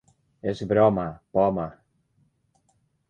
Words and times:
És 0.53 0.63
broma, 0.71 1.05
poma. 1.39 1.67